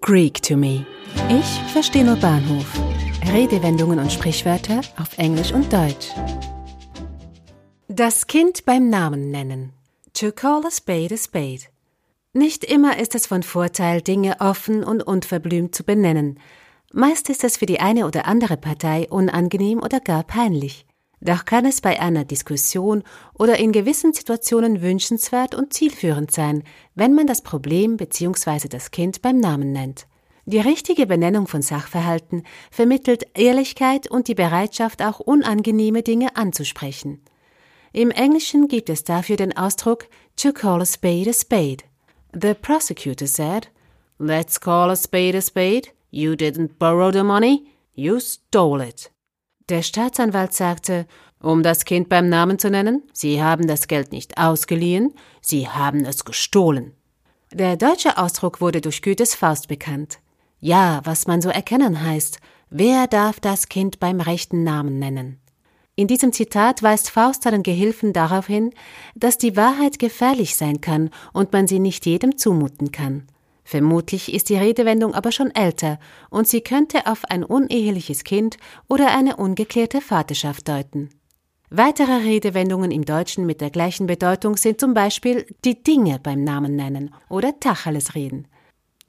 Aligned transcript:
Greek 0.00 0.42
to 0.42 0.56
me. 0.56 0.84
Ich 1.28 1.72
verstehe 1.72 2.04
nur 2.04 2.16
Bahnhof. 2.16 2.66
Redewendungen 3.32 3.98
und 3.98 4.12
Sprichwörter 4.12 4.80
auf 4.98 5.16
Englisch 5.18 5.52
und 5.52 5.72
Deutsch. 5.72 6.08
Das 7.88 8.26
Kind 8.26 8.64
beim 8.64 8.90
Namen 8.90 9.30
nennen. 9.30 9.72
To 10.14 10.32
call 10.32 10.64
a 10.66 10.70
spade 10.70 11.14
a 11.14 11.16
spade. 11.16 11.62
Nicht 12.32 12.64
immer 12.64 12.98
ist 12.98 13.14
es 13.14 13.26
von 13.26 13.42
Vorteil, 13.42 14.02
Dinge 14.02 14.36
offen 14.40 14.84
und 14.84 15.02
unverblümt 15.02 15.74
zu 15.74 15.84
benennen. 15.84 16.40
Meist 16.92 17.30
ist 17.30 17.44
es 17.44 17.56
für 17.56 17.66
die 17.66 17.80
eine 17.80 18.06
oder 18.06 18.26
andere 18.26 18.56
Partei 18.56 19.08
unangenehm 19.08 19.80
oder 19.80 20.00
gar 20.00 20.24
peinlich. 20.24 20.86
Doch 21.24 21.46
kann 21.46 21.64
es 21.64 21.80
bei 21.80 22.00
einer 22.00 22.26
Diskussion 22.26 23.02
oder 23.38 23.58
in 23.58 23.72
gewissen 23.72 24.12
Situationen 24.12 24.82
wünschenswert 24.82 25.54
und 25.54 25.72
zielführend 25.72 26.30
sein, 26.30 26.62
wenn 26.94 27.14
man 27.14 27.26
das 27.26 27.40
Problem 27.40 27.96
bzw. 27.96 28.68
das 28.68 28.90
Kind 28.90 29.22
beim 29.22 29.38
Namen 29.38 29.72
nennt. 29.72 30.06
Die 30.44 30.60
richtige 30.60 31.06
Benennung 31.06 31.46
von 31.46 31.62
Sachverhalten 31.62 32.42
vermittelt 32.70 33.26
Ehrlichkeit 33.34 34.10
und 34.10 34.28
die 34.28 34.34
Bereitschaft, 34.34 35.02
auch 35.02 35.18
unangenehme 35.18 36.02
Dinge 36.02 36.36
anzusprechen. 36.36 37.22
Im 37.94 38.10
Englischen 38.10 38.68
gibt 38.68 38.90
es 38.90 39.04
dafür 39.04 39.36
den 39.36 39.56
Ausdruck 39.56 40.08
to 40.36 40.52
call 40.52 40.82
a 40.82 40.86
spade 40.86 41.30
a 41.30 41.32
spade. 41.32 41.84
The 42.38 42.52
prosecutor 42.52 43.26
said, 43.26 43.68
Let's 44.18 44.60
call 44.60 44.90
a 44.90 44.96
spade 44.96 45.38
a 45.38 45.40
spade. 45.40 45.88
You 46.10 46.32
didn't 46.32 46.78
borrow 46.78 47.10
the 47.10 47.22
money, 47.22 47.68
you 47.94 48.20
stole 48.20 48.82
it. 48.82 49.13
Der 49.70 49.80
Staatsanwalt 49.80 50.52
sagte, 50.52 51.06
um 51.40 51.62
das 51.62 51.86
Kind 51.86 52.10
beim 52.10 52.28
Namen 52.28 52.58
zu 52.58 52.68
nennen, 52.70 53.02
Sie 53.14 53.42
haben 53.42 53.66
das 53.66 53.88
Geld 53.88 54.12
nicht 54.12 54.36
ausgeliehen, 54.36 55.14
Sie 55.40 55.68
haben 55.68 56.04
es 56.04 56.26
gestohlen. 56.26 56.92
Der 57.50 57.76
deutsche 57.76 58.18
Ausdruck 58.18 58.60
wurde 58.60 58.82
durch 58.82 59.00
Goethes 59.00 59.34
Faust 59.34 59.68
bekannt. 59.68 60.18
Ja, 60.60 61.00
was 61.04 61.26
man 61.26 61.40
so 61.40 61.48
erkennen 61.48 62.02
heißt, 62.02 62.40
wer 62.68 63.06
darf 63.06 63.40
das 63.40 63.68
Kind 63.70 64.00
beim 64.00 64.20
rechten 64.20 64.64
Namen 64.64 64.98
nennen? 64.98 65.40
In 65.96 66.08
diesem 66.08 66.32
Zitat 66.32 66.82
weist 66.82 67.08
Faust 67.08 67.44
seinen 67.44 67.62
Gehilfen 67.62 68.12
darauf 68.12 68.46
hin, 68.46 68.74
dass 69.14 69.38
die 69.38 69.56
Wahrheit 69.56 69.98
gefährlich 69.98 70.56
sein 70.56 70.82
kann 70.82 71.08
und 71.32 71.52
man 71.52 71.68
sie 71.68 71.78
nicht 71.78 72.04
jedem 72.04 72.36
zumuten 72.36 72.92
kann. 72.92 73.28
Vermutlich 73.64 74.32
ist 74.32 74.50
die 74.50 74.56
Redewendung 74.56 75.14
aber 75.14 75.32
schon 75.32 75.50
älter 75.50 75.98
und 76.28 76.46
sie 76.46 76.60
könnte 76.60 77.06
auf 77.06 77.24
ein 77.24 77.42
uneheliches 77.42 78.22
Kind 78.22 78.58
oder 78.88 79.16
eine 79.16 79.36
ungeklärte 79.36 80.02
Vaterschaft 80.02 80.68
deuten. 80.68 81.08
Weitere 81.70 82.18
Redewendungen 82.18 82.90
im 82.90 83.04
Deutschen 83.06 83.46
mit 83.46 83.60
der 83.62 83.70
gleichen 83.70 84.06
Bedeutung 84.06 84.56
sind 84.56 84.80
zum 84.80 84.92
Beispiel 84.92 85.46
die 85.64 85.82
Dinge 85.82 86.20
beim 86.22 86.44
Namen 86.44 86.76
nennen 86.76 87.14
oder 87.30 87.58
Tacheles 87.58 88.14
reden. 88.14 88.46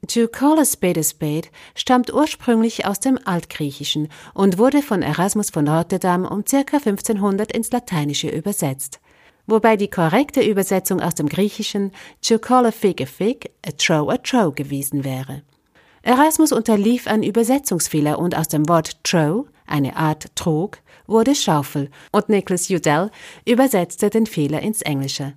To 0.08 0.26
call 0.26 0.58
a 0.58 0.64
spade 0.64 1.00
a 1.00 1.02
spade 1.02 1.48
stammt 1.74 2.12
ursprünglich 2.12 2.86
aus 2.86 3.00
dem 3.00 3.18
Altgriechischen 3.24 4.08
und 4.34 4.58
wurde 4.58 4.82
von 4.82 5.02
Erasmus 5.02 5.50
von 5.50 5.68
Rotterdam 5.68 6.24
um 6.24 6.44
ca. 6.44 6.58
1500 6.58 7.52
ins 7.52 7.70
Lateinische 7.70 8.28
übersetzt 8.28 9.00
wobei 9.46 9.76
die 9.76 9.88
korrekte 9.88 10.42
Übersetzung 10.42 11.00
aus 11.00 11.14
dem 11.14 11.28
Griechischen 11.28 11.92
to 12.22 12.38
call 12.38 12.66
a 12.66 12.72
fig 12.72 13.00
a 13.00 13.06
fig, 13.06 13.50
a 13.66 13.70
throw 13.72 14.10
a 14.10 14.18
throw 14.18 14.54
gewesen 14.54 15.04
wäre. 15.04 15.42
Erasmus 16.02 16.52
unterlief 16.52 17.06
ein 17.06 17.22
Übersetzungsfehler 17.22 18.18
und 18.18 18.36
aus 18.36 18.48
dem 18.48 18.68
Wort 18.68 19.02
throw, 19.02 19.46
eine 19.66 19.96
Art 19.96 20.34
Trog, 20.36 20.78
wurde 21.06 21.34
Schaufel 21.34 21.90
und 22.12 22.28
Nicholas 22.28 22.70
Udell 22.70 23.10
übersetzte 23.44 24.10
den 24.10 24.26
Fehler 24.26 24.62
ins 24.62 24.82
Englische. 24.82 25.34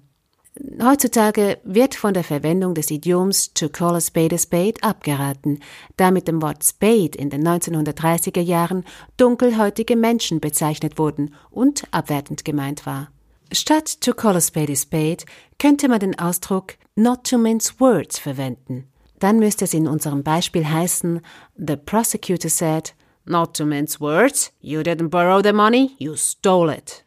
Heutzutage 0.82 1.58
wird 1.64 1.96
von 1.96 2.14
der 2.14 2.23
Verwendung 2.23 2.73
des 2.73 2.92
Idioms 2.92 3.54
to 3.54 3.70
call 3.70 3.96
a 3.96 4.02
spade 4.02 4.36
a 4.36 4.38
spade 4.38 4.82
abgeraten, 4.82 5.60
da 5.96 6.12
mit 6.12 6.28
dem 6.28 6.42
Wort 6.42 6.64
spade 6.64 7.18
in 7.18 7.30
den 7.30 7.48
1930er 7.48 8.42
Jahren 8.42 8.84
dunkelhäutige 9.18 9.96
Menschen 9.96 10.40
bezeichnet 10.40 10.98
wurden 10.98 11.34
und 11.50 11.84
abwertend 11.92 12.44
gemeint 12.44 12.86
war. 12.86 13.10
Statt 13.52 14.02
to 14.02 14.14
call 14.14 14.36
a 14.36 14.42
spade 14.42 14.71
a 14.71 14.76
spade 14.76 15.26
könnte 15.58 15.87
man 15.87 15.99
den 15.99 16.20
Ausdruck 16.20 16.77
not 16.95 17.23
to 17.23 17.37
mince 17.37 17.80
words 17.80 18.20
verwenden. 18.20 18.86
Dann 19.20 19.39
müsste 19.39 19.65
es 19.65 19.73
in 19.73 19.87
unserem 19.87 20.23
Beispiel 20.23 20.65
heißen, 20.70 21.21
the 21.58 21.76
prosecutor 21.76 22.49
said, 22.49 22.93
not 23.26 23.55
to 23.55 23.65
mince 23.65 23.99
words, 23.99 24.52
you 24.61 24.82
didn't 24.82 25.09
borrow 25.09 25.42
the 25.42 25.52
money, 25.52 25.95
you 25.98 26.15
stole 26.15 26.71
it. 26.71 27.04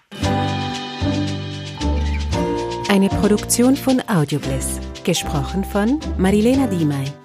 Eine 2.89 3.09
Produktion 3.09 3.77
von 3.77 4.03
Audiobliss, 4.09 4.79
gesprochen 5.05 5.65
von 5.65 5.99
Marilena 6.19 6.67
Diemey. 6.67 7.22